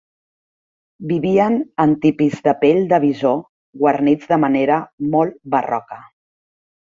Vivien 1.09 1.57
en 1.83 1.93
tipis 2.05 2.37
de 2.47 2.53
pell 2.63 2.81
de 2.93 2.99
bisó, 3.03 3.35
guarnits 3.83 4.33
de 4.33 4.41
manera 4.45 4.79
molt 5.17 5.39
barroca. 5.57 6.01